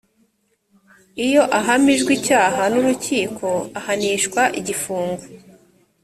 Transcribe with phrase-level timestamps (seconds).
[1.25, 3.47] iyo ahamijwe icyaha n’ urukiko
[3.79, 5.25] ahanishwa igifungo